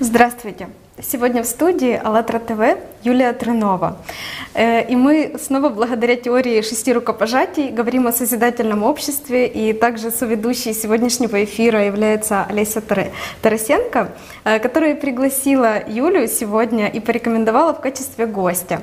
[0.00, 0.68] Здравствуйте!
[1.02, 3.98] Сегодня в студии АЛЛАТРА ТВ Юлия Трынова.
[4.58, 9.46] И мы снова благодаря теории шести рукопожатий говорим о созидательном обществе.
[9.46, 12.82] И также соведущей сегодняшнего эфира является Олеся
[13.42, 14.12] Тарасенко,
[14.44, 18.82] которая пригласила Юлю сегодня и порекомендовала в качестве гостя.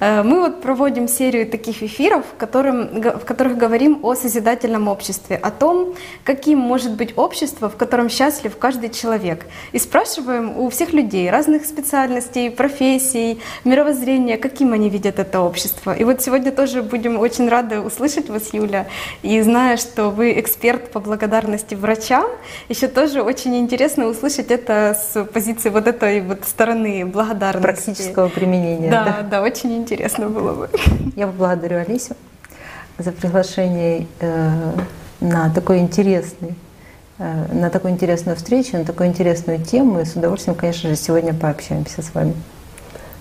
[0.00, 5.50] Мы вот проводим серию таких эфиров, в, которым, в которых говорим о созидательном обществе, о
[5.50, 9.46] том, каким может быть общество, в котором счастлив каждый человек.
[9.72, 15.92] И спрашиваем у всех людей разных специальностей, профессий, мировоззрения, каким они видят это общество.
[15.92, 18.86] И вот сегодня тоже будем очень рады услышать вас, Юля.
[19.22, 22.26] И зная, что вы эксперт по благодарности врачам,
[22.68, 27.84] еще тоже очень интересно услышать это с позиции вот этой вот стороны благодарности.
[27.84, 28.90] Практического применения.
[28.90, 30.70] Да, да, да очень интересно было бы.
[31.16, 32.14] Я благодарю Алисю
[32.98, 34.72] за приглашение э,
[35.20, 36.54] на такой интересный
[37.18, 40.00] э, на такую интересную встречу, на такую интересную тему.
[40.00, 42.34] И с удовольствием, конечно же, сегодня пообщаемся с вами.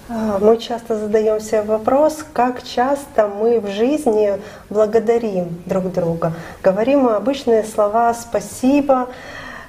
[0.09, 6.31] А, мы часто задаемся вопрос, как часто мы в жизни благодарим друг друга.
[6.63, 9.09] Говорим обычные слова «спасибо»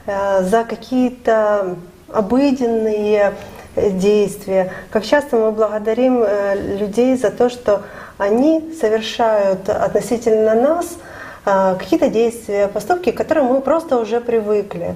[0.07, 1.77] э, за какие-то
[2.13, 3.35] обыденные
[3.75, 4.73] действия.
[4.91, 7.83] Как часто мы благодарим э, людей за то, что
[8.17, 10.99] они совершают относительно нас
[11.47, 14.95] э, какие-то действия, поступки, к которым мы просто уже привыкли.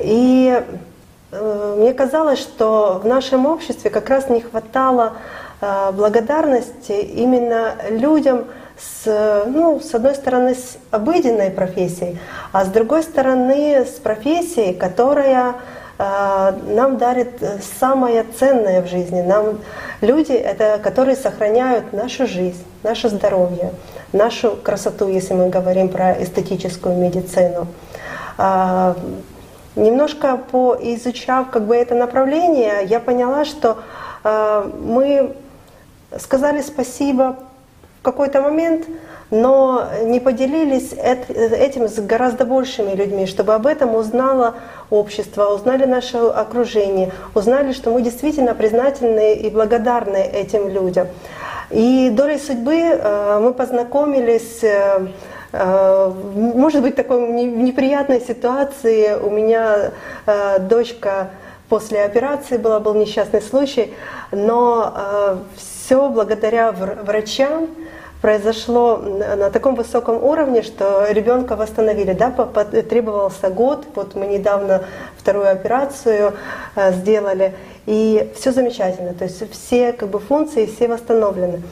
[0.00, 0.64] И э,
[1.76, 5.14] мне казалось, что в нашем обществе как раз не хватало
[5.60, 8.44] благодарности именно людям
[8.78, 12.18] с, ну, с одной стороны, с обыденной профессией,
[12.52, 15.54] а с другой стороны, с профессией, которая
[15.98, 19.22] а, нам дарит э, самое ценное в жизни.
[19.22, 19.60] Нам
[20.02, 23.72] люди, это, которые сохраняют нашу жизнь, наше здоровье,
[24.12, 27.66] нашу красоту, если мы говорим про эстетическую медицину.
[29.76, 33.78] Немножко поизучав как бы это направление, я поняла, что
[34.24, 35.36] а, мы
[36.18, 37.36] сказали спасибо
[38.00, 38.86] в какой-то момент,
[39.30, 44.54] но не поделились этим с гораздо большими людьми, чтобы об этом узнало
[44.90, 51.08] общество, узнали наше окружение, узнали, что мы действительно признательны и благодарны этим людям.
[51.70, 55.06] И долей судьбы э, мы познакомились э, э,
[55.64, 59.92] может быть, такой неприятной ситуации у меня
[60.60, 61.30] дочка
[61.68, 63.94] после операции была, был несчастный случай,
[64.32, 67.68] но все благодаря врачам,
[68.26, 72.12] произошло на таком высоком уровне, что ребенка восстановили.
[72.12, 72.30] Да,
[72.82, 74.82] требовался год, вот мы недавно
[75.16, 76.34] вторую операцию
[76.74, 77.54] э, сделали,
[77.86, 81.62] и все замечательно, то есть все как бы функции, все восстановлены.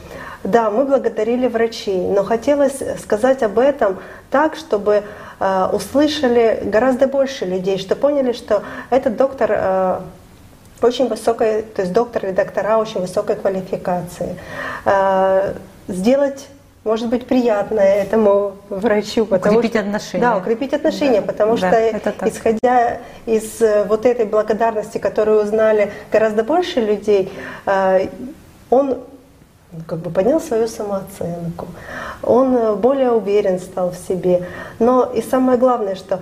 [0.43, 3.99] Да, мы благодарили врачей, но хотелось сказать об этом
[4.29, 5.03] так, чтобы
[5.39, 9.99] э, услышали гораздо больше людей, что поняли, что этот доктор э,
[10.81, 14.37] очень высокой, то есть доктор или доктора очень высокой квалификации
[15.87, 16.47] сделать
[16.85, 19.25] может быть приятное этому врачу.
[19.25, 20.21] Потому укрепить что, отношения.
[20.21, 25.91] Да, укрепить отношения, да, потому да, что исходя из э, вот этой благодарности, которую узнали
[26.11, 27.33] гораздо больше людей,
[27.65, 28.07] э,
[28.69, 28.99] он
[29.87, 31.67] как бы поднял свою самооценку,
[32.21, 34.45] он э, более уверен стал в себе.
[34.77, 36.21] Но и самое главное, что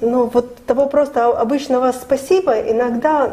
[0.00, 3.30] ну, вот того просто обычного спасибо иногда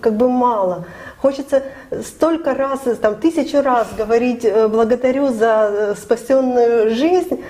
[0.00, 0.84] как бы мало.
[1.26, 1.64] Хочется
[2.04, 7.42] столько раз, там, тысячу раз говорить э, благодарю за э, спасенную жизнь,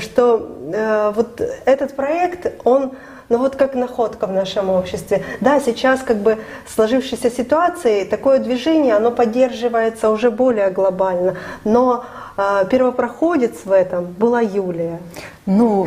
[0.00, 2.90] что э, вот этот проект, он
[3.28, 5.22] ну вот как находка в нашем обществе.
[5.40, 12.04] Да, сейчас как бы сложившейся ситуации такое движение, оно поддерживается уже более глобально, но
[12.36, 14.98] э, первопроходец в этом была Юлия.
[15.46, 15.86] Ну,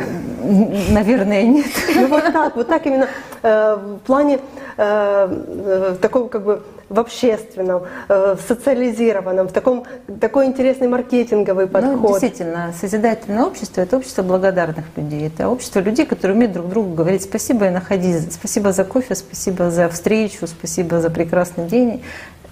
[0.90, 1.66] наверное, нет.
[1.94, 3.08] Ну вот так, вот так именно
[3.42, 4.38] э, в плане
[4.78, 9.84] э, э такого как бы в общественном, э, в социализированном, в таком,
[10.20, 12.00] такой интересный маркетинговый ну, подход.
[12.00, 15.26] Ну, действительно, созидательное общество– это общество благодарных людей.
[15.26, 19.70] Это общество людей, которые умеют друг другу говорить спасибо и находить, спасибо за кофе, спасибо
[19.70, 22.02] за встречу, спасибо за прекрасный день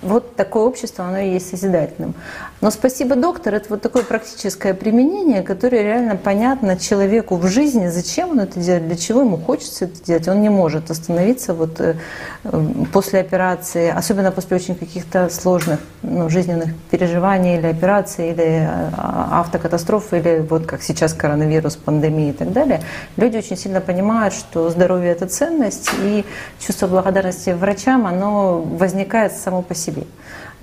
[0.02, 2.14] вот такое общество, оно и есть созидательным.
[2.60, 8.30] Но спасибо, доктор, это вот такое практическое применение, которое реально понятно человеку в жизни, зачем
[8.30, 10.28] он это делает, для чего ему хочется это делать.
[10.28, 11.94] Он не может остановиться вот э,
[12.92, 20.12] после операции, особенно после очень каких-то сложных ну, жизненных переживаний или операций, или э, автокатастроф,
[20.12, 22.80] или вот как сейчас коронавирус, пандемия и так далее.
[23.16, 26.24] Люди очень сильно понимают, что здоровье– это ценность, и
[26.58, 30.06] чувство благодарности врачам, оно возникает само по себе себе.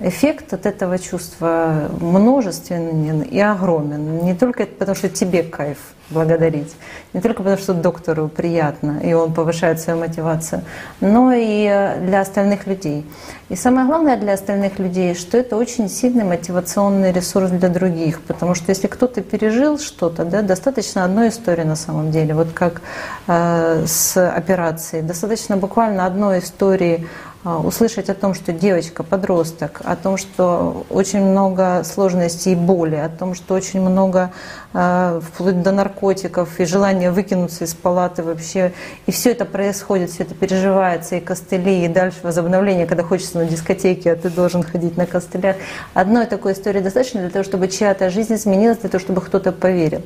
[0.02, 4.24] Эффект от этого чувства множественен и огромен.
[4.24, 5.76] Не только потому, что тебе кайф
[6.08, 6.74] благодарить,
[7.12, 10.62] не только потому, что доктору приятно, и он повышает свою мотивацию,
[11.00, 11.66] но и
[12.00, 13.06] для остальных людей.
[13.50, 18.54] И самое главное для остальных людей, что это очень сильный мотивационный ресурс для других, потому
[18.54, 22.80] что если кто-то пережил что-то, да, достаточно одной истории на самом деле, вот как
[23.28, 27.06] э, с операцией, достаточно буквально одной истории
[27.44, 33.08] услышать о том, что девочка, подросток, о том, что очень много сложностей и боли, о
[33.08, 34.30] том, что очень много
[34.74, 38.72] а, вплоть до наркотиков и желания выкинуться из палаты вообще.
[39.06, 43.46] И все это происходит, все это переживается, и костыли, и дальше возобновление, когда хочется на
[43.46, 45.56] дискотеке, а ты должен ходить на костылях.
[45.94, 50.02] Одной такой истории достаточно для того, чтобы чья-то жизнь изменилась, для того, чтобы кто-то поверил.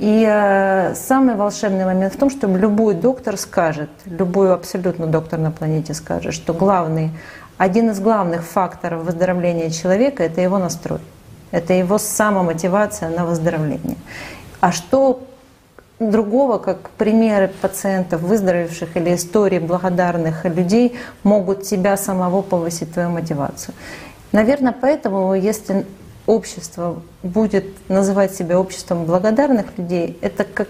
[0.00, 5.50] И э, самый волшебный момент в том, что любой доктор скажет, любой абсолютно доктор на
[5.50, 7.10] планете скажет, что главный,
[7.58, 11.00] один из главных факторов выздоровления человека– это его настрой.
[11.50, 13.98] Это его самомотивация на выздоровление.
[14.60, 15.20] А что
[15.98, 23.74] другого, как примеры пациентов, выздоровевших или истории благодарных людей могут тебя самого повысить твою мотивацию.
[24.32, 25.84] Наверное, поэтому, если
[26.30, 30.68] общество будет называть себя обществом благодарных людей, это как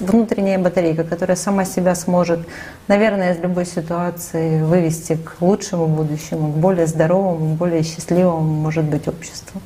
[0.00, 2.40] внутренняя батарейка, которая сама себя сможет,
[2.88, 9.08] наверное, из любой ситуации вывести к лучшему будущему, к более здоровому, более счастливому, может быть,
[9.08, 9.60] обществу.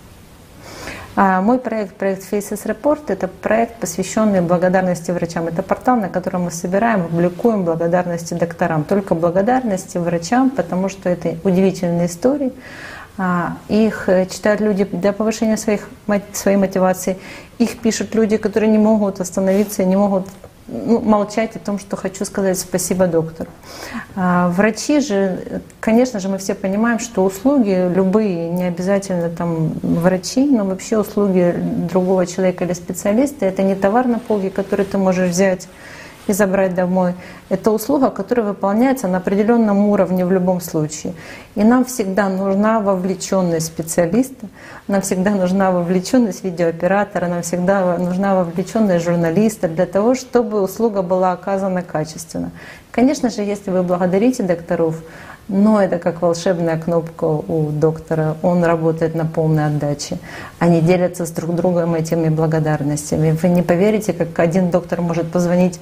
[1.18, 5.46] А мой проект, проект Faces Report, это проект, посвященный благодарности врачам.
[5.46, 8.84] Это портал, на котором мы собираем, публикуем благодарности докторам.
[8.84, 12.52] Только благодарности врачам, потому что это удивительные истории,
[13.68, 15.88] их э, читают люди для повышения своих,
[16.32, 17.16] своей мотивации.
[17.58, 20.26] Их пишут люди, которые не могут остановиться, не могут
[20.68, 23.48] ну, молчать о том, что хочу сказать спасибо доктору.
[24.16, 30.44] А врачи же, конечно же, мы все понимаем, что услуги любые, не обязательно там врачи,
[30.44, 35.30] но вообще услуги другого человека или специалиста, это не товар на полке, который ты можешь
[35.30, 35.68] взять
[36.26, 37.14] и забрать домой.
[37.48, 41.14] Это услуга, которая выполняется на определенном уровне в любом случае.
[41.54, 44.48] И нам всегда нужна вовлеченность специалиста,
[44.88, 51.32] нам всегда нужна вовлеченность видеооператора, нам всегда нужна вовлеченность журналиста для того, чтобы услуга была
[51.32, 52.50] оказана качественно.
[52.90, 54.96] Конечно же, если вы благодарите докторов,
[55.48, 58.36] но это как волшебная кнопка у доктора.
[58.42, 60.18] Он работает на полной отдаче.
[60.58, 63.30] Они делятся с друг другом этими благодарностями.
[63.30, 65.78] Вы не поверите, как один доктор может позвонить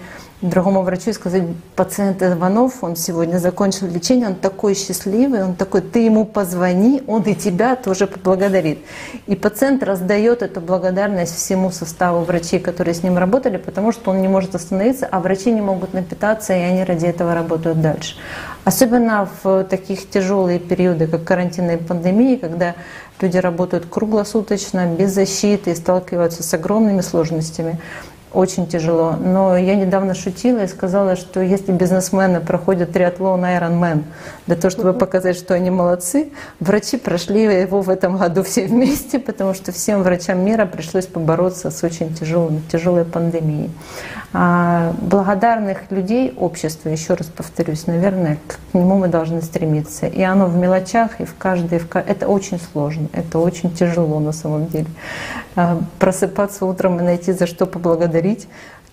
[0.49, 1.43] другому врачу и сказать,
[1.75, 7.23] пациент Иванов, он сегодня закончил лечение, он такой счастливый, он такой, ты ему позвони, он
[7.23, 8.79] и тебя тоже поблагодарит.
[9.27, 14.21] И пациент раздает эту благодарность всему составу врачей, которые с ним работали, потому что он
[14.21, 18.17] не может остановиться, а врачи не могут напитаться, и они ради этого работают дальше.
[18.65, 22.75] Особенно в таких тяжелые периоды, как карантинная пандемия, когда
[23.21, 27.79] люди работают круглосуточно, без защиты и сталкиваются с огромными сложностями
[28.35, 29.17] очень тяжело.
[29.19, 34.05] Но я недавно шутила и сказала, что если бизнесмены проходят триатлон Ironman
[34.47, 39.19] для того, чтобы показать, что они молодцы, врачи прошли его в этом году все вместе,
[39.19, 43.71] потому что всем врачам мира пришлось побороться с очень тяжелой, тяжелой пандемией.
[44.37, 50.09] А благодарных людей общества, еще раз повторюсь, наверное, к нему мы должны стремиться.
[50.09, 51.79] И оно в мелочах, и в каждой...
[51.79, 51.87] В...
[51.95, 54.89] Это очень сложно, это очень тяжело на самом деле.
[55.55, 58.49] А, просыпаться утром и найти за что поблагодарить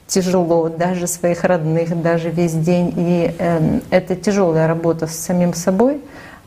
[0.05, 2.93] тяжело, даже своих родных, даже весь день.
[2.95, 6.01] И э, это тяжелая работа с самим собой,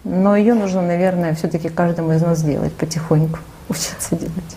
[0.05, 4.57] но ее нужно, наверное, все-таки каждому из нас делать потихоньку, учиться делать.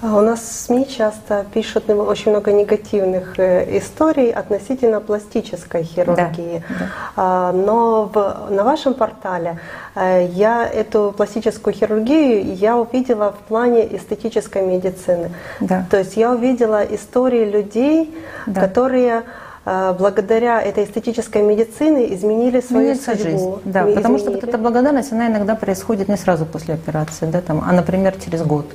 [0.00, 6.62] А у нас в СМИ часто пишут очень много негативных э, историй относительно пластической хирургии.
[6.68, 6.86] Да, да.
[7.16, 9.58] А, но в, на вашем портале
[9.96, 15.32] э, я эту пластическую хирургию я увидела в плане эстетической медицины.
[15.58, 15.84] Да.
[15.90, 18.60] То есть я увидела истории людей, да.
[18.60, 19.24] которые
[19.64, 23.30] э, благодаря этой эстетической медицине изменили свою Изменится судьбу.
[23.30, 23.60] Жизнь.
[23.64, 23.96] Да, изменили.
[23.96, 27.72] потому что вот эта благодарность, она иногда происходит не сразу после операции, да, там, а,
[27.72, 28.66] например, через год.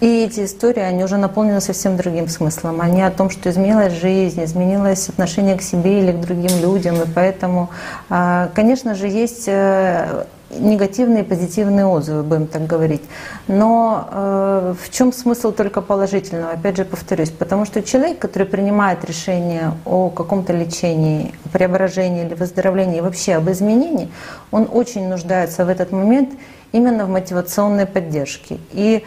[0.00, 2.80] И эти истории, они уже наполнены совсем другим смыслом.
[2.80, 6.96] Они о том, что изменилась жизнь, изменилось отношение к себе или к другим людям.
[6.96, 7.70] И поэтому,
[8.08, 13.02] а, конечно же, есть э, негативные и позитивные отзывы, будем так говорить.
[13.48, 16.52] Но э, в чем смысл только положительного?
[16.52, 23.00] Опять же повторюсь, потому что человек, который принимает решение о каком-то лечении, преображении или выздоровлении,
[23.00, 24.08] вообще об изменении,
[24.50, 26.30] он очень нуждается в этот момент
[26.72, 28.58] именно в мотивационной поддержке.
[28.72, 29.04] И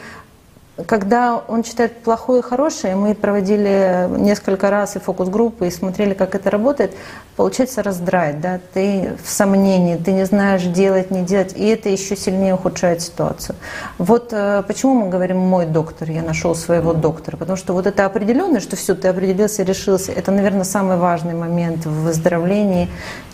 [0.86, 6.36] когда он читает плохое и хорошее, мы проводили несколько раз и фокус-группы, и смотрели, как
[6.36, 6.95] это работает,
[7.36, 12.15] получается раздрать, да, ты в сомнении, ты не знаешь делать, не делать, и это еще
[12.15, 13.55] сильнее ухудшает ситуацию.
[13.98, 18.05] Вот э, почему мы говорим «мой доктор», я нашел своего доктора, потому что вот это
[18.05, 22.89] определенное, что все, ты определился, решился, это, наверное, самый важный момент в выздоровлении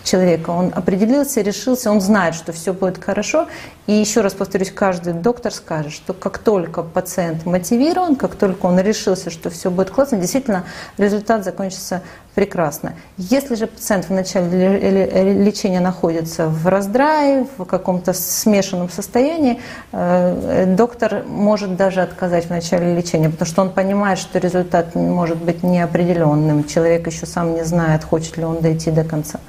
[0.06, 0.52] человека.
[0.52, 3.48] Он определился, решился, он знает, что все будет хорошо.
[3.88, 8.80] И еще раз повторюсь, каждый доктор скажет, что как только пациент мотивирован, как только он
[8.80, 10.64] решился, что все будет классно, действительно
[10.98, 12.02] результат закончится
[12.34, 12.94] прекрасно.
[13.18, 21.24] Если же пациент в начале лечения находится в раздрае, в каком-то смешанном состоянии, э, доктор
[21.28, 26.66] может даже отказать в начале лечения, потому что он понимает, что результат может быть неопределенным.
[26.66, 29.40] Человек еще сам не знает, хочет ли он дойти до конца.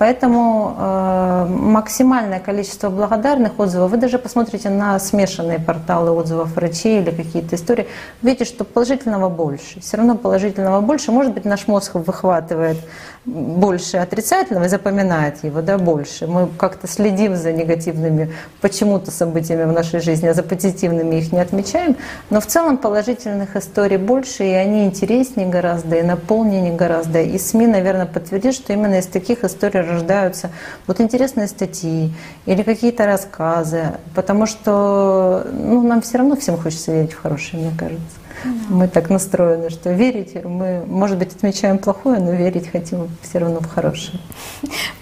[0.00, 7.10] Поэтому э, максимальное количество благодарных отзывов, вы даже посмотрите на смешанные порталы отзывов врачей или
[7.10, 7.86] какие-то истории,
[8.22, 9.78] видите, что положительного больше.
[9.82, 11.12] Все равно положительного больше.
[11.12, 12.78] Может быть, наш мозг выхватывает
[13.26, 16.26] больше отрицательного и запоминает его да, больше.
[16.26, 21.40] Мы как-то следим за негативными почему-то событиями в нашей жизни, а за позитивными их не
[21.40, 21.96] отмечаем.
[22.30, 27.20] Но в целом положительных историй больше, и они интереснее гораздо, и наполненнее гораздо.
[27.20, 30.50] И СМИ, наверное, подтвердят, что именно из таких историй рождаются
[30.86, 32.12] вот интересные статьи
[32.46, 37.72] или какие-то рассказы, потому что ну, нам все равно всем хочется верить в хорошее, мне
[37.78, 38.20] кажется.
[38.68, 43.60] Мы так настроены, что верить, мы, может быть, отмечаем плохое, но верить хотим все равно
[43.60, 44.18] в хорошее.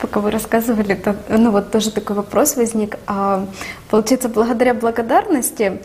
[0.00, 2.98] Пока вы рассказывали, то, ну вот тоже такой вопрос возник.
[3.06, 3.46] А,
[3.90, 5.80] получается, благодаря благодарности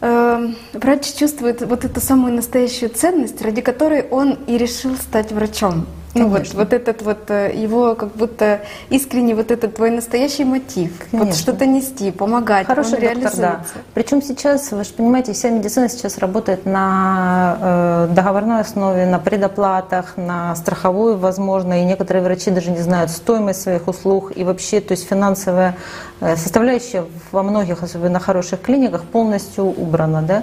[0.00, 5.86] э, врач чувствует вот эту самую настоящую ценность, ради которой он и решил стать врачом.
[6.18, 8.60] Ну вот, вот этот вот э, его как будто
[8.90, 11.30] искренний вот этот твой настоящий мотив, Конечно.
[11.30, 13.60] вот что-то нести, помогать, Хороший он доктор, да.
[13.94, 20.16] Причем сейчас, вы же понимаете, вся медицина сейчас работает на э, договорной основе, на предоплатах,
[20.16, 24.92] на страховую, возможно, и некоторые врачи даже не знают стоимость своих услуг и вообще, то
[24.92, 25.76] есть финансовая
[26.20, 30.42] э, составляющая во многих, особенно хороших клиниках, полностью убрана, да.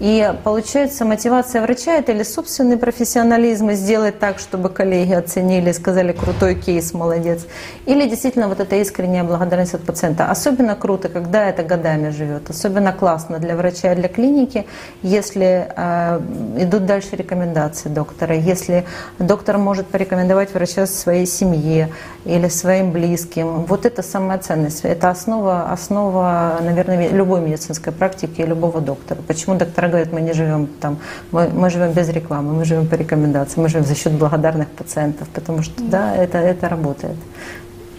[0.00, 6.12] И получается мотивация врача это или собственный профессионализм и сделать так, чтобы коллеги оценили, сказали,
[6.12, 7.46] крутой кейс, молодец.
[7.86, 10.30] Или действительно вот эта искренняя благодарность от пациента.
[10.30, 12.50] Особенно круто, когда это годами живет.
[12.50, 14.66] Особенно классно для врача и для клиники,
[15.02, 16.20] если э,
[16.58, 18.34] идут дальше рекомендации доктора.
[18.34, 18.84] Если
[19.18, 21.88] доктор может порекомендовать врача своей семье
[22.24, 23.64] или своим близким.
[23.64, 24.84] Вот это самая ценность.
[24.84, 29.20] Это основа, основа, наверное, любой медицинской практики и любого доктора.
[29.26, 30.98] Почему доктора говорят, мы не живем там,
[31.32, 34.93] мы, мы живем без рекламы, мы живем по рекомендациям, мы живем за счет благодарных пациентов
[34.94, 37.16] пациентов, потому что да, это, это работает.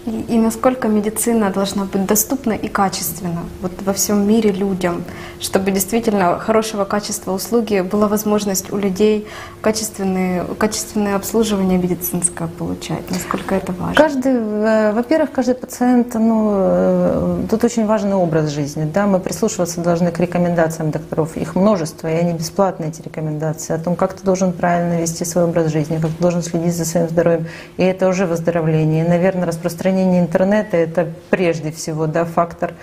[0.06, 5.04] И, насколько медицина должна быть доступна и качественна вот во всем мире людям,
[5.40, 9.28] чтобы действительно хорошего качества услуги была возможность у людей
[9.62, 13.10] качественные, качественное обслуживание медицинское получать.
[13.10, 13.96] Насколько это важно?
[13.96, 18.88] Каждый, э, во-первых, каждый пациент, ну, э, тут очень важный образ жизни.
[18.94, 19.08] Да?
[19.08, 21.36] Мы прислушиваться должны к рекомендациям докторов.
[21.36, 25.46] Их множество, и они бесплатные, эти рекомендации, о том, как ты должен правильно вести свой
[25.46, 27.48] образ жизни, как ты должен следить за своим здоровьем.
[27.78, 29.04] И это уже выздоровление.
[29.04, 32.74] И, наверное, распространение распространение интернета– это прежде всего да, фактор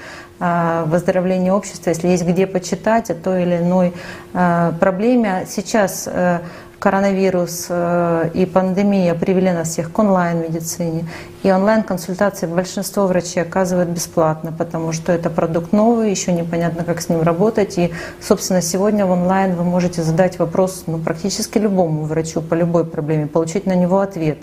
[0.40, 1.90] а, выздоровления общества.
[1.90, 3.92] Если есть где почитать о той или иной
[4.34, 5.46] а, проблеме.
[5.48, 6.40] Сейчас э,
[6.82, 11.04] коронавирус э, и пандемия привели нас всех к онлайн-медицине.
[11.44, 17.08] И онлайн-консультации большинство врачей оказывают бесплатно, потому что это продукт новый, еще непонятно, как с
[17.08, 17.78] ним работать.
[17.78, 22.84] И, собственно, сегодня в онлайн вы можете задать вопрос ну, практически любому врачу по любой
[22.84, 24.38] проблеме, получить на него ответ.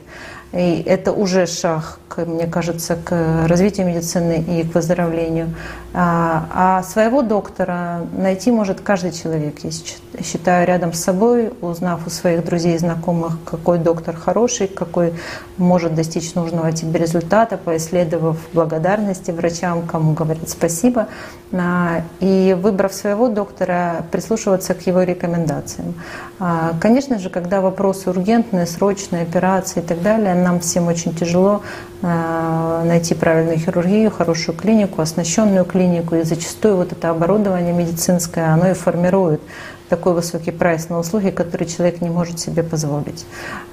[0.52, 5.54] И это уже шаг, мне кажется, к развитию медицины и к выздоровлению.
[5.94, 9.60] А, а своего доктора найти может каждый человек.
[9.64, 9.72] Я
[10.24, 15.14] считаю, рядом с собой, узнав у своих друзей и знакомых, какой доктор хороший, какой
[15.58, 21.08] может достичь нужного тебе результата, поисследовав благодарности врачам, кому говорят спасибо,
[21.52, 25.96] а, и выбрав своего доктора, прислушиваться к его рекомендациям.
[26.40, 31.62] А, конечно же, когда вопросы ургентные, срочные операции и так далее, нам всем очень тяжело
[32.02, 38.70] а, найти правильную хирургию, хорошую клинику, оснащенную клинику, и зачастую вот это оборудование медицинское, оно
[38.70, 39.42] и формирует
[39.90, 43.26] такой высокий прайс на услуги, который человек не может себе позволить.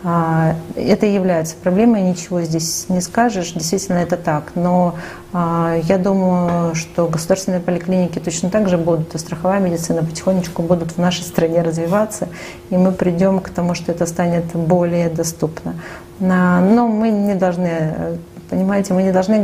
[0.02, 4.52] А, это является проблемой, ничего здесь не скажешь, действительно это так.
[4.54, 4.94] Но
[5.32, 10.92] а, я думаю, что государственные поликлиники точно так же будут, и страховая медицина потихонечку будут
[10.92, 12.28] в нашей стране развиваться,
[12.70, 15.75] и мы придем к тому, что это станет более доступно.
[16.18, 18.18] Но мы не должны
[18.49, 19.43] Понимаете, мы не должны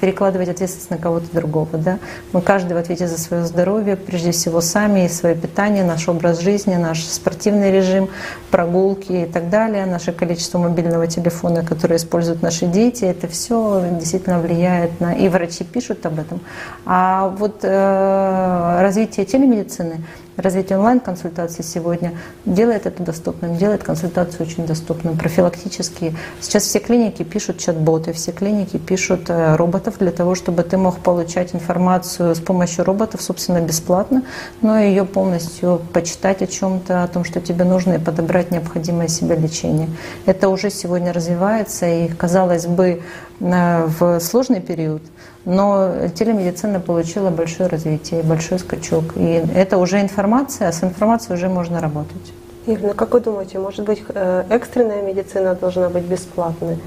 [0.00, 1.78] перекладывать ответственность на кого-то другого.
[1.78, 1.98] Да?
[2.32, 6.40] Мы каждый в ответе за свое здоровье, прежде всего сами, и свое питание, наш образ
[6.40, 8.08] жизни, наш спортивный режим,
[8.50, 13.04] прогулки и так далее, наше количество мобильного телефона, которое используют наши дети.
[13.04, 15.14] Это все действительно влияет на...
[15.14, 16.40] И врачи пишут об этом.
[16.86, 20.04] А вот э, развитие телемедицины—
[20.36, 22.12] Развитие онлайн-консультаций сегодня
[22.44, 26.16] делает это доступным, делает консультацию очень доступным, профилактические.
[26.40, 30.98] Сейчас все клиники пишут чат-боты, все клиники пишут э, роботов для того, чтобы ты мог
[30.98, 34.24] получать информацию с помощью роботов, собственно, бесплатно,
[34.60, 39.36] но ее полностью почитать о чем-то, о том, что тебе нужно, и подобрать необходимое себе
[39.36, 39.88] лечение.
[40.26, 43.02] Это уже сегодня развивается, и, казалось бы,
[43.38, 45.02] э, в сложный период–
[45.44, 49.16] но телемедицина получила большое развитие, большой скачок.
[49.16, 52.32] И это уже информация, а с информацией уже можно работать.
[52.66, 56.78] Ирина, как вы думаете, может быть, э, экстренная медицина должна быть бесплатной?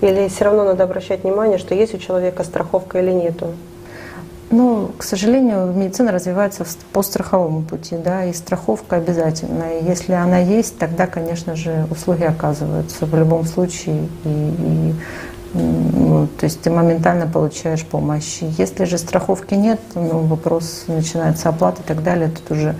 [0.00, 3.54] Или все равно надо обращать внимание, что есть у человека страховка или нету?
[4.50, 9.78] Ну, к сожалению, медицина развивается по страховому пути, да, и страховка обязательна.
[9.78, 14.08] И если она есть, тогда, конечно же, услуги оказываются в любом случае.
[14.24, 14.94] И, и
[15.52, 18.38] то есть ты моментально получаешь помощь.
[18.40, 22.74] Если же страховки нет, ну, вопрос начинается оплата и так далее, тут уже...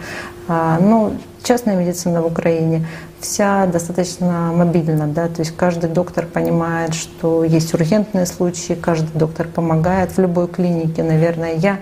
[0.46, 2.86] А, ну, частная медицина в Украине
[3.20, 9.46] вся достаточно мобильна, да, то есть каждый доктор понимает, что есть ургентные случаи, каждый доктор
[9.46, 11.54] помогает в любой клинике, наверное.
[11.54, 11.78] Я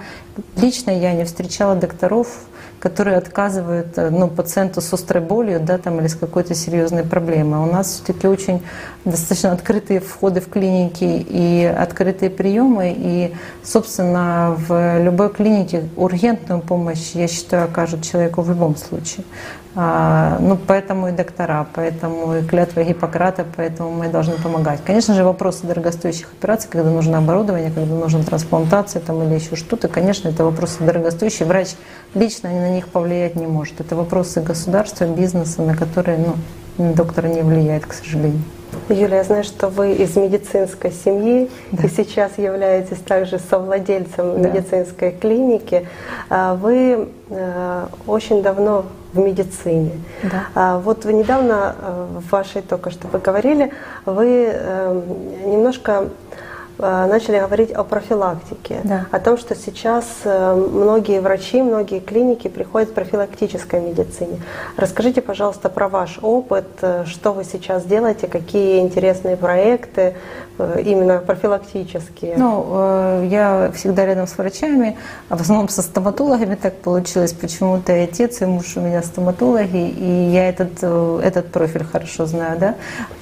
[0.57, 2.29] лично я не встречала докторов,
[2.81, 7.61] которые отказывают э, ну, пациенту с острой болью да, там, или с какой-то серьезной проблемой.
[7.61, 8.63] У нас все-таки очень
[9.05, 12.95] достаточно открытые входы в клиники и открытые приемы.
[12.97, 19.25] И, собственно, в любой клинике ургентную помощь, я считаю, окажут человеку в любом случае.
[19.81, 24.81] А, ну, поэтому и доктора, поэтому и клятва Гиппократа, поэтому мы должны помогать.
[24.85, 29.87] Конечно же, вопросы дорогостоящих операций, когда нужно оборудование, когда нужна трансплантация там, или еще что-то,
[29.87, 31.47] конечно, это вопросы дорогостоящие.
[31.47, 31.77] Врач
[32.15, 33.81] лично на них повлиять не может.
[33.81, 36.27] Это вопросы государства, бизнеса, на которые
[36.77, 38.43] ну, доктор не влияет, к сожалению.
[38.89, 41.85] Юлия, я знаю, что вы из медицинской семьи да.
[41.85, 44.49] и сейчас являетесь также совладельцем да.
[44.49, 45.87] медицинской клиники.
[46.31, 49.93] А вы э, очень давно в медицине.
[50.23, 50.45] Да.
[50.55, 53.73] А вот вы недавно э, в вашей только что вы говорили,
[54.05, 55.03] вы э,
[55.45, 56.09] немножко
[56.79, 59.07] начали говорить о профилактике, да.
[59.11, 64.41] о том, что сейчас э, многие врачи, многие клиники приходят к профилактической медицине.
[64.77, 70.15] Расскажите, пожалуйста, про ваш опыт, э, что вы сейчас делаете, какие интересные проекты,
[70.85, 72.35] именно профилактические.
[72.37, 74.97] Ну, я всегда рядом с врачами,
[75.29, 77.33] а в основном со стоматологами так получилось.
[77.33, 82.59] Почему-то и отец, и муж у меня стоматологи, и я этот, этот профиль хорошо знаю.
[82.59, 82.75] Да?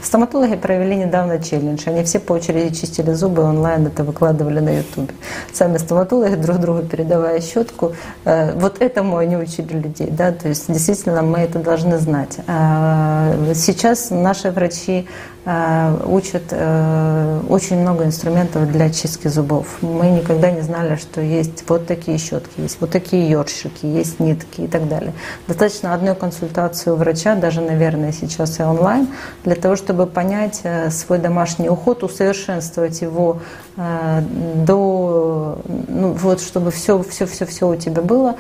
[0.03, 1.83] Стоматологи провели недавно челлендж.
[1.85, 5.15] Они все по очереди чистили зубы онлайн это выкладывали на ютубе.
[5.53, 7.93] Сами стоматологи друг другу передавая щетку.
[8.25, 12.39] Э, вот этому они учили людей, да, то есть действительно мы это должны знать.
[12.47, 15.07] А, сейчас наши врачи
[15.47, 19.77] учат э, очень много инструментов для чистки зубов.
[19.81, 24.63] Мы никогда не знали, что есть вот такие щетки, есть вот такие ёршики, есть нитки
[24.63, 25.13] и так далее.
[25.47, 29.07] Достаточно одной консультации у врача, даже, наверное, сейчас и онлайн,
[29.45, 33.39] для того, чтобы понять э, свой домашний уход, усовершенствовать его
[33.77, 38.37] до, ну, вот, чтобы все, все, все, все у тебя было,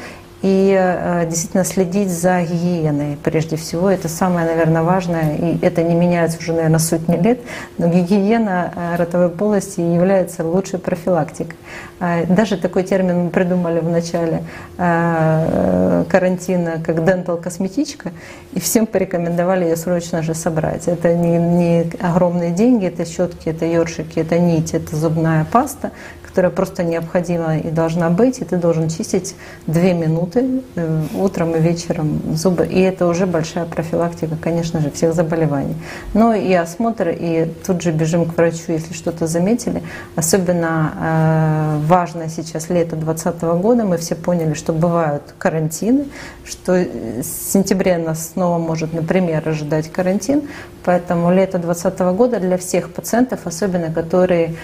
[0.46, 3.90] и э, действительно следить за гигиеной прежде всего.
[3.90, 7.40] Это самое, наверное, важное, и это не меняется уже, наверное, сотни лет,
[7.78, 11.56] но гигиена э, ротовой полости является лучшей профилактикой.
[11.98, 14.44] А, даже такой термин мы придумали в начале
[14.78, 18.12] э, карантина, как дентал-косметичка,
[18.52, 20.86] и всем порекомендовали ее срочно же собрать.
[20.86, 25.90] Это не, не огромные деньги, это щетки, это ёршики, это нить, это зубная паста,
[26.36, 29.34] которая просто необходима и должна быть, и ты должен чистить
[29.66, 32.66] две минуты э, утром и вечером зубы.
[32.66, 35.74] И это уже большая профилактика, конечно же, всех заболеваний.
[36.12, 39.82] Но и осмотр, и тут же бежим к врачу, если что-то заметили.
[40.14, 43.84] Особенно э, важно сейчас лето 2020 года.
[43.84, 46.04] Мы все поняли, что бывают карантины,
[46.44, 50.42] что с сентября нас снова может, например, ожидать карантин.
[50.84, 54.54] Поэтому лето 2020 года для всех пациентов, особенно которые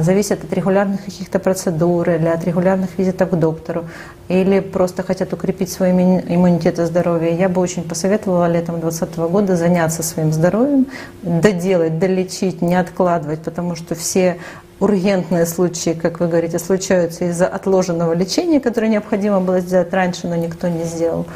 [0.00, 3.84] зависят от регулярных каких-то процедур или от регулярных визитов к доктору,
[4.28, 9.56] или просто хотят укрепить свой иммунитет и здоровье, я бы очень посоветовала летом 2020 года
[9.56, 10.86] заняться своим здоровьем,
[11.22, 14.36] доделать, долечить, не откладывать, потому что все
[14.80, 20.36] ургентные случаи, как вы говорите, случаются из-за отложенного лечения, которое необходимо было сделать раньше, но
[20.36, 21.26] никто не сделал.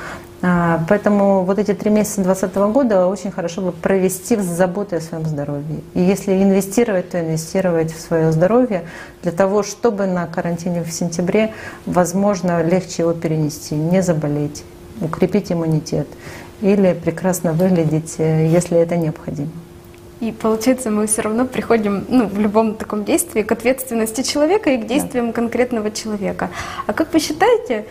[0.43, 5.01] А, поэтому вот эти три месяца 2020 года очень хорошо бы провести с заботой о
[5.03, 5.81] своем здоровье.
[5.93, 8.85] И если инвестировать, то инвестировать в свое здоровье
[9.23, 11.53] для того, чтобы на карантине в сентябре,
[11.85, 14.65] возможно, легче его перенести, не заболеть,
[15.03, 16.09] укрепить иммунитет
[16.63, 19.51] или прекрасно выглядеть, э, если это необходимо.
[20.21, 24.77] И получается, мы все равно приходим ну, в любом таком действии к ответственности человека и
[24.77, 25.33] к действиям да.
[25.33, 26.51] конкретного человека.
[26.87, 27.87] А как вы считаете,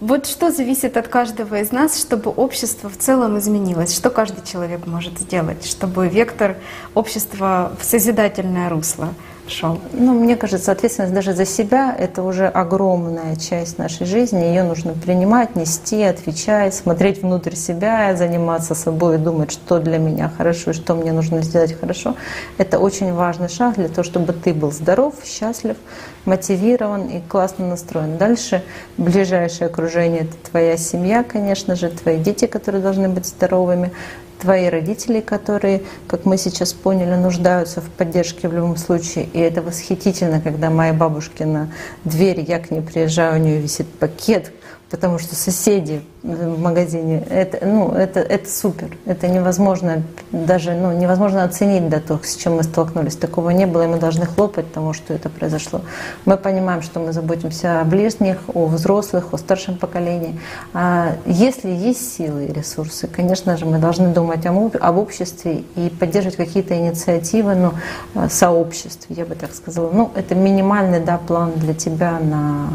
[0.00, 3.96] вот что зависит от каждого из нас, чтобы общество в целом изменилось?
[3.96, 6.56] Что каждый человек может сделать, чтобы вектор
[6.94, 9.14] общества в созидательное русло
[9.48, 9.78] шел?
[9.92, 14.38] Ну, мне кажется, ответственность даже за себя— это уже огромная часть нашей жизни.
[14.38, 20.70] Ее нужно принимать, нести, отвечать, смотреть внутрь себя, заниматься собой, думать, что для меня хорошо
[20.70, 22.16] и что мне нужно сделать хорошо.
[22.58, 25.76] Это очень важный шаг для того, чтобы ты был здоров, счастлив,
[26.24, 28.18] мотивирован и классно настроен.
[28.18, 28.62] Дальше
[28.96, 33.92] ближайшее окружение— это твоя семья, конечно же, твои дети, которые должны быть здоровыми,
[34.38, 39.28] твои родители, которые, как мы сейчас поняли, нуждаются в поддержке в любом случае.
[39.32, 41.72] И это восхитительно, когда моя бабушкина
[42.04, 44.52] дверь, я к ней приезжаю, у нее висит пакет,
[44.90, 48.88] потому что соседи в магазине, это, ну, это, это супер.
[49.06, 53.16] Это невозможно даже, ну, невозможно оценить до того, с чем мы столкнулись.
[53.16, 55.82] Такого не было, и мы должны хлопать тому, что это произошло.
[56.24, 60.40] Мы понимаем, что мы заботимся о ближних, о взрослых, о старшем поколении.
[60.74, 66.36] А если есть силы и ресурсы, конечно же, мы должны думать об обществе и поддерживать
[66.36, 69.90] какие-то инициативы, ну, сообществ, я бы так сказала.
[69.92, 72.68] Ну, это минимальный, да, план для тебя на,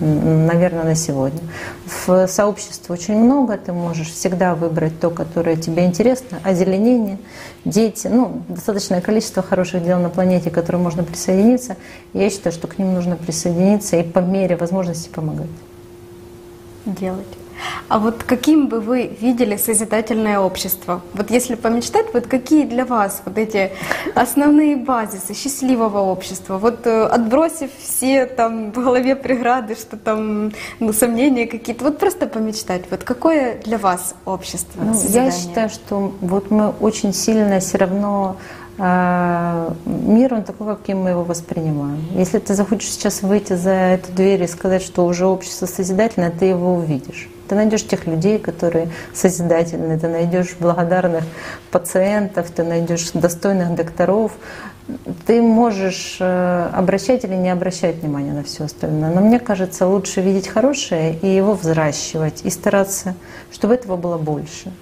[0.00, 1.40] наверное, на сегодня.
[2.06, 7.18] В сообществе творчества очень много, ты можешь всегда выбрать то, которое тебе интересно, озеленение,
[7.64, 11.76] дети, ну, достаточное количество хороших дел на планете, к которым можно присоединиться.
[12.12, 15.50] Я считаю, что к ним нужно присоединиться и по мере возможности помогать.
[16.86, 17.26] Делать.
[17.88, 21.02] А вот каким бы вы видели созидательное общество?
[21.12, 23.72] Вот если помечтать, вот какие для вас вот эти
[24.14, 26.58] основные базисы счастливого общества?
[26.58, 32.26] Вот э, отбросив все там в голове преграды, что там ну, сомнения какие-то, вот просто
[32.26, 32.84] помечтать.
[32.90, 34.82] Вот какое для вас общество?
[34.82, 38.36] Ну, я считаю, что вот мы очень сильно все равно
[38.76, 42.04] а, мир, он такой, каким мы его воспринимаем.
[42.16, 46.46] Если ты захочешь сейчас выйти за эту дверь и сказать, что уже общество созидательное, ты
[46.46, 47.28] его увидишь.
[47.48, 51.24] Ты найдешь тех людей, которые созидательны, ты найдешь благодарных
[51.70, 54.32] пациентов, ты найдешь достойных докторов.
[55.26, 59.10] Ты можешь э, обращать или не обращать внимания на все остальное.
[59.10, 63.14] Но мне кажется, лучше видеть хорошее и его взращивать, и стараться,
[63.50, 64.72] чтобы этого было больше.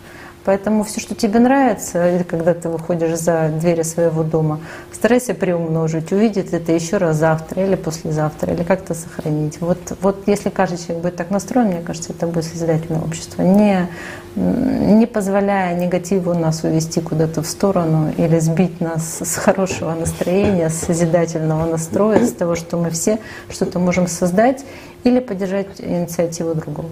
[0.44, 4.60] Поэтому все, что тебе нравится, когда ты выходишь за двери своего дома,
[4.92, 9.60] старайся приумножить, увидеть это еще раз завтра или послезавтра, или как-то сохранить.
[9.60, 13.88] Вот, вот если каждый человек будет так настроен, мне кажется, это будет созидательное общество, не,
[14.34, 20.74] не позволяя негативу нас увести куда-то в сторону или сбить нас с хорошего настроения, с
[20.74, 24.64] созидательного настроя, с того, что мы все что-то можем создать
[25.04, 26.88] или поддержать инициативу другого.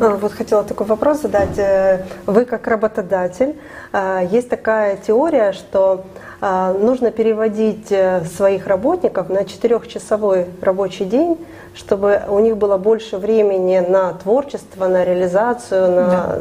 [0.00, 1.58] А, вот хотела такой вопрос задать.
[1.58, 3.56] Э, вы как работодатель,
[3.92, 6.04] а, есть такая теория, что
[6.40, 11.38] а, нужно переводить э, своих работников на четырехчасовой рабочий день,
[11.74, 16.40] чтобы у них было больше времени на творчество, на реализацию, на, да.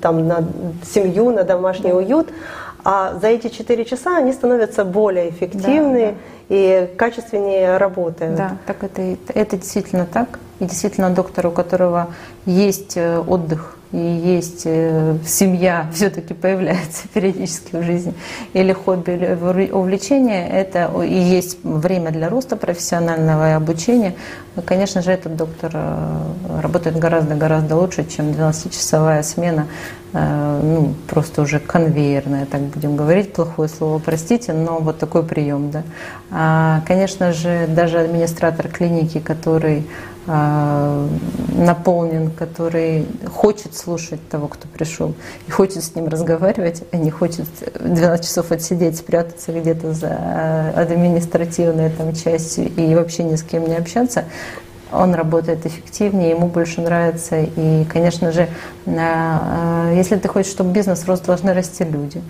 [0.00, 0.44] там, на
[0.84, 1.96] семью, на домашний да.
[1.96, 2.28] уют.
[2.84, 6.14] А за эти четыре часа они становятся более эффективны да, да.
[6.48, 8.36] и качественнее работают.
[8.36, 10.38] Да, так это, это действительно так.
[10.60, 12.08] И действительно доктор, у которого
[12.46, 18.14] есть э, отдых и есть э, семья, все-таки появляется периодически в жизни,
[18.52, 24.14] или хобби, или увлечение, это и есть время для роста профессионального и обучения,
[24.64, 29.66] конечно же, этот доктор э, работает гораздо-гораздо лучше, чем 12-часовая смена,
[30.12, 35.82] ну, просто уже конвейерная, так будем говорить, плохое слово, простите, но вот такой прием, да.
[36.30, 39.84] А, конечно же, даже администратор клиники, который
[40.26, 45.14] наполнен, который хочет слушать того, кто пришел,
[45.46, 47.46] и хочет с ним разговаривать, а не хочет
[47.78, 53.76] 12 часов отсидеть, спрятаться где-то за административной там, частью и вообще ни с кем не
[53.76, 54.24] общаться,
[54.94, 57.40] он работает эффективнее, ему больше нравится.
[57.40, 58.48] И, конечно же,
[58.86, 62.22] а, если ты хочешь, чтобы бизнес рос, должны расти люди.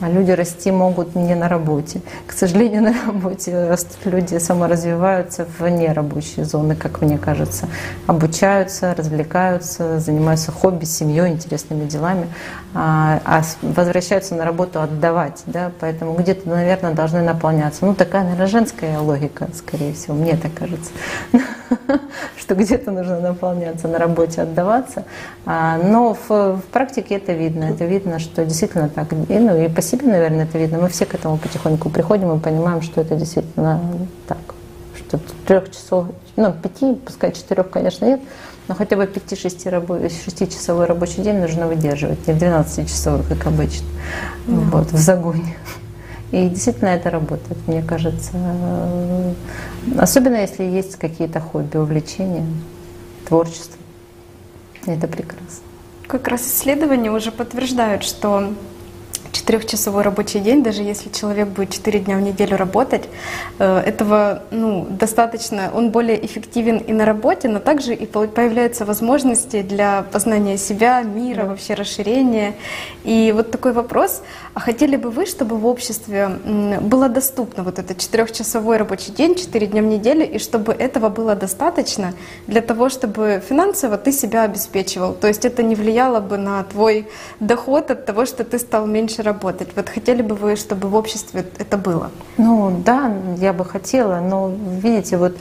[0.00, 2.00] А люди расти могут не на работе.
[2.26, 7.68] К сожалению, на работе растут люди, саморазвиваются в нерабочие зоны, как мне кажется.
[8.06, 12.26] Обучаются, развлекаются, занимаются хобби, семьей, интересными делами,
[12.74, 15.42] а, а возвращаются на работу отдавать.
[15.46, 15.72] Да?
[15.80, 17.84] Поэтому где-то, наверное, должны наполняться.
[17.84, 20.90] Ну, такая, наверное, женская логика, скорее всего, мне так кажется.
[22.50, 25.04] что где-то нужно наполняться, на работе отдаваться.
[25.46, 27.64] А, но в, практике это видно.
[27.64, 29.12] Это видно, что действительно так.
[29.12, 30.78] Ну и по себе, наверное, это видно.
[30.78, 33.80] Мы все к этому потихоньку приходим и понимаем, что это действительно
[34.26, 34.38] так.
[34.96, 38.20] Что трех часов, ну, пяти, пускай четырех, конечно, нет,
[38.68, 43.86] но хотя бы 5-6-часовой рабочий день нужно выдерживать, не в 12-часовой, как обычно,
[44.46, 44.54] да.
[44.54, 45.56] вот, в загоне.
[46.30, 48.30] И действительно это работает, мне кажется.
[49.98, 52.46] Особенно если есть какие-то хобби, увлечения,
[53.26, 53.76] творчество.
[54.86, 55.64] Это прекрасно.
[56.06, 58.52] Как раз исследования уже подтверждают, что
[59.32, 63.08] четырехчасовой рабочий день, даже если человек будет четыре дня в неделю работать,
[63.58, 69.62] э, этого ну, достаточно, он более эффективен и на работе, но также и появляются возможности
[69.62, 72.54] для познания себя, мира, вообще расширения.
[73.04, 74.22] И вот такой вопрос,
[74.54, 76.28] а хотели бы вы, чтобы в обществе
[76.80, 81.34] было доступно вот этот четырехчасовой рабочий день, четыре дня в неделю, и чтобы этого было
[81.34, 82.14] достаточно
[82.46, 85.14] для того, чтобы финансово ты себя обеспечивал?
[85.14, 89.19] То есть это не влияло бы на твой доход от того, что ты стал меньше
[89.22, 89.68] работать.
[89.76, 92.10] Вот хотели бы вы, чтобы в обществе это было?
[92.36, 94.52] Ну да, я бы хотела, но
[94.82, 95.36] видите, вот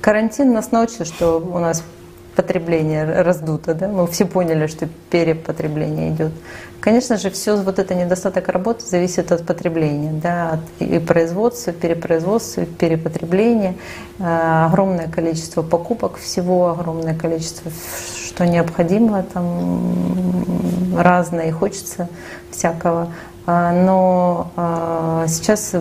[0.00, 1.82] карантин нас научил, что у нас
[2.34, 6.32] потребление раздуто, да, мы все поняли, что перепотребление идет.
[6.80, 12.66] Конечно же, все вот это недостаток работы зависит от потребления, да, от и производства, перепроизводства,
[12.66, 13.76] перепотребления,
[14.18, 17.70] э, огромное количество покупок всего, огромное количество,
[18.34, 22.08] что необходимо, там разное, и хочется
[22.50, 23.08] всякого.
[23.46, 25.74] А, но а, сейчас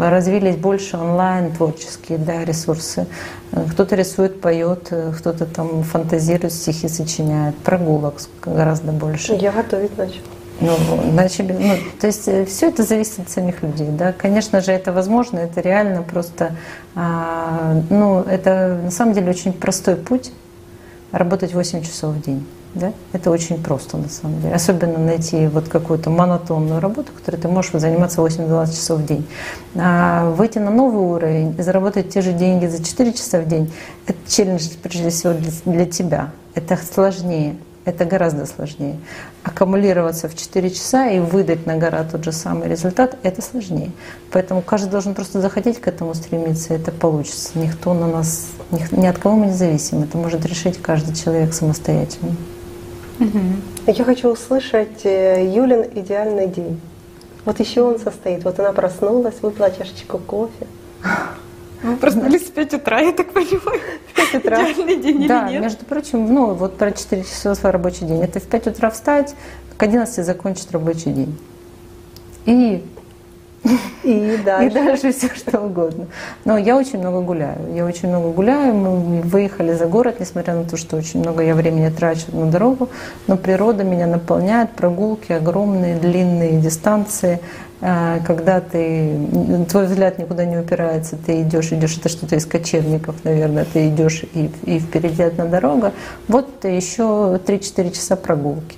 [0.00, 3.06] развились больше онлайн творческие да, ресурсы.
[3.72, 9.34] Кто-то рисует, поет, кто-то там фантазирует, стихи сочиняет, прогулок гораздо больше.
[9.34, 10.22] Я готовить начала.
[10.60, 10.76] Ну,
[11.12, 14.12] начали, ну, то есть э, все это зависит от самих людей, да.
[14.12, 16.52] Конечно же, это возможно, это реально просто,
[16.94, 20.30] а, ну, это на самом деле очень простой путь
[21.18, 22.44] работать 8 часов в день.
[22.74, 22.92] Да?
[23.12, 24.54] Это очень просто на самом деле.
[24.54, 29.24] Особенно найти вот какую-то монотонную работу, которой ты можешь заниматься 8-12 часов в день.
[29.76, 33.72] А выйти на новый уровень и заработать те же деньги за 4 часа в день,
[34.06, 36.32] это челлендж прежде всего для, для тебя.
[36.54, 37.56] Это сложнее.
[37.84, 38.98] Это гораздо сложнее.
[39.42, 43.90] Аккумулироваться в 4 часа и выдать на гора тот же самый результат– это сложнее.
[44.30, 47.58] Поэтому каждый должен просто захотеть к этому стремиться, и это получится.
[47.58, 50.02] Никто на нас, ни от кого мы не зависим.
[50.02, 52.34] Это может решить каждый человек самостоятельно.
[53.86, 56.80] Я хочу услышать э, Юлин идеальный день.
[57.44, 58.44] Вот еще он состоит.
[58.44, 60.66] Вот она проснулась, выпила чашечку кофе.
[61.84, 63.80] Вы проснулись в 5 утра, я так понимаю.
[64.08, 64.72] В 5 утра.
[64.72, 65.62] Идеальный день да, или нет?
[65.64, 68.22] между прочим, ну вот про 4 часа свой рабочий день.
[68.22, 69.34] Это в 5 утра встать,
[69.76, 71.38] к 11 закончить рабочий день.
[72.46, 72.82] И
[74.02, 74.66] и дальше.
[74.66, 76.06] И дальше все что угодно.
[76.44, 77.58] Но я очень много гуляю.
[77.74, 78.74] Я очень много гуляю.
[78.74, 82.88] Мы выехали за город, несмотря на то, что очень много я времени трачу на дорогу.
[83.26, 84.70] Но природа меня наполняет.
[84.70, 87.40] Прогулки огромные, длинные дистанции.
[87.80, 89.18] А, когда ты,
[89.68, 94.24] твой взгляд никуда не упирается, ты идешь, идешь, это что-то из кочевников, наверное, ты идешь
[94.34, 95.92] и, и впереди одна дорога.
[96.28, 98.76] Вот еще 3-4 часа прогулки.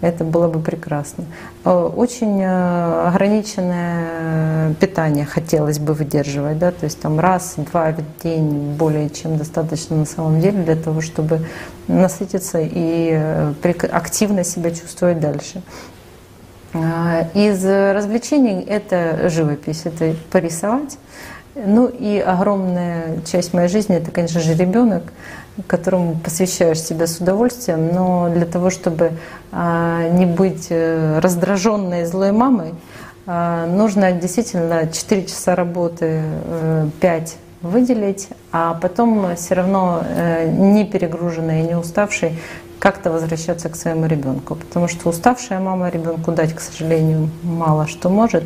[0.00, 1.24] Это было бы прекрасно.
[1.64, 8.76] Э, очень э, ограниченное питание хотелось бы выдерживать, да, то есть там раз-два в день
[8.76, 11.40] более чем достаточно на самом деле для того, чтобы
[11.88, 13.52] насытиться и э,
[13.90, 15.62] активно себя чувствовать дальше.
[16.72, 20.98] Из развлечений это живопись, это порисовать.
[21.54, 25.04] Ну и огромная часть моей жизни это, конечно же, ребенок
[25.66, 29.12] которому посвящаешь себя с удовольствием, но для того, чтобы
[29.50, 32.74] а, не быть э, раздраженной злой мамой,
[33.26, 36.22] а, нужно действительно 4 часа работы,
[37.00, 42.38] 5 э, выделить, а потом все равно э, не перегруженной и не уставшей
[42.78, 44.54] как-то возвращаться к своему ребенку.
[44.54, 48.44] Потому что уставшая мама ребенку дать, к сожалению, мало что может.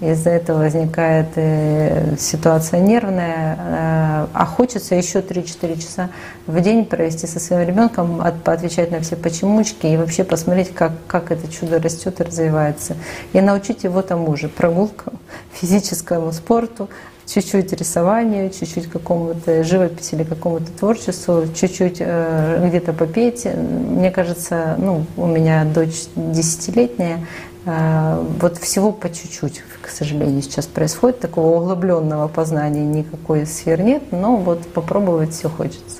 [0.00, 6.10] Из-за этого возникает э, ситуация нервная, э, а хочется еще 3-4 часа
[6.46, 11.32] в день провести со своим ребенком, поотвечать на все почемучки и вообще посмотреть, как, как
[11.32, 12.96] это чудо растет и развивается.
[13.32, 15.14] И научить его тому же прогулкам,
[15.52, 16.88] физическому спорту,
[17.28, 23.44] чуть-чуть рисованию, чуть-чуть какому-то живописи или какому-то творчеству, чуть-чуть э, где-то попеть.
[23.44, 27.26] Мне кажется, ну, у меня дочь десятилетняя,
[27.66, 31.20] э, вот всего по чуть-чуть, к сожалению, сейчас происходит.
[31.20, 35.98] Такого углубленного познания никакой сфер нет, но вот попробовать все хочется.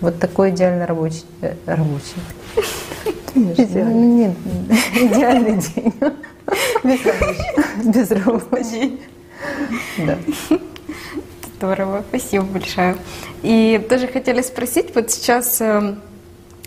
[0.00, 1.24] Вот такой идеально рабочий.
[1.40, 2.16] Э, рабочий.
[3.34, 4.34] Идеальный.
[4.94, 5.94] Идеальный день.
[6.82, 7.92] Без рабочий.
[7.92, 9.00] Без рабочий.
[11.56, 12.96] Здорово, спасибо большое.
[13.42, 16.00] И тоже хотели спросить, вот сейчас эм,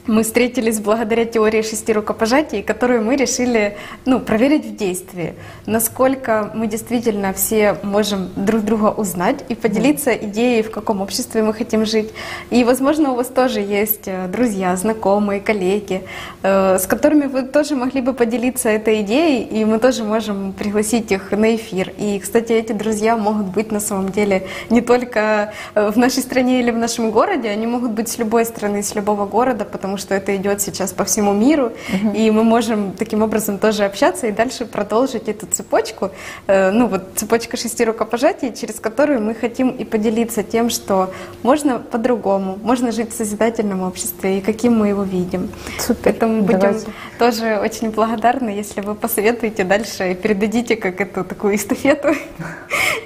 [0.08, 6.67] мы встретились благодаря теории шести рукопожатий, которую мы решили ну, проверить в действии, насколько мы
[6.67, 12.13] действительно все можем друг друга узнать и поделиться идеей, в каком обществе мы хотим жить.
[12.50, 16.04] И, возможно, у вас тоже есть э, друзья, знакомые, коллеги,
[16.41, 21.12] э, с которыми вы тоже могли бы поделиться этой идеей, и мы тоже можем пригласить
[21.12, 21.93] их на эфир.
[21.98, 26.62] И, кстати, эти друзья могут быть на самом деле не только э, в нашей стране
[26.62, 30.15] или в нашем городе, они могут быть с любой страны, с любого города, потому что
[30.15, 32.12] это идет сейчас по всему миру, угу.
[32.13, 36.12] и мы можем таким образом тоже общаться и дальше продолжить эту цепочку,
[36.47, 41.12] э, ну вот цепочка шести рукопожатий, через которую мы хотим и поделиться тем, что
[41.43, 45.49] можно по-другому, можно жить в созидательном обществе и каким мы его видим.
[45.79, 46.03] Супер.
[46.03, 46.88] Поэтому будем Давайте.
[47.19, 52.10] тоже очень благодарны, если вы посоветуете дальше и передадите как эту такую эстафету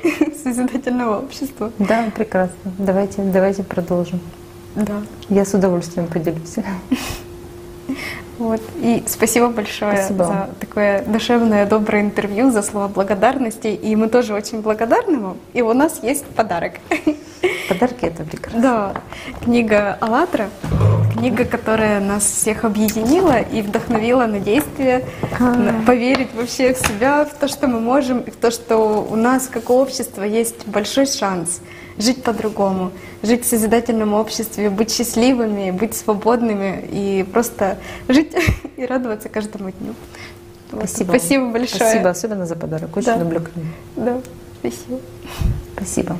[0.43, 1.71] созидательного общества.
[1.79, 2.55] Да, прекрасно.
[2.77, 4.19] Давайте, давайте продолжим.
[4.75, 5.01] Да.
[5.29, 6.55] Я с удовольствием поделюсь.
[8.37, 8.61] Вот.
[8.77, 10.25] И спасибо большое спасибо.
[10.25, 13.67] за такое душевное, доброе интервью, за слова благодарности.
[13.67, 15.37] И мы тоже очень благодарны вам.
[15.53, 16.73] И у нас есть подарок.
[17.69, 18.61] Подарки это прекрасно.
[18.61, 18.93] Да.
[19.43, 20.49] Книга «АЛЛАТРА».
[21.11, 25.05] Книга, которая нас всех объединила и вдохновила на действие,
[25.39, 29.15] на поверить вообще в себя, в то, что мы можем, и в то, что у
[29.15, 31.61] нас, как у общества, есть большой шанс—
[31.97, 32.91] жить по-другому,
[33.23, 38.33] жить в созидательном обществе, быть счастливыми, быть свободными и просто жить
[38.77, 39.93] и радоваться каждому дню.
[40.69, 41.09] Спасибо.
[41.09, 41.79] Спасибо большое.
[41.79, 42.95] Спасибо, особенно за подарок.
[42.95, 43.17] Очень да.
[43.17, 43.69] люблю книгу.
[43.95, 44.21] Да,
[44.59, 44.99] спасибо.
[45.75, 46.17] Спасибо.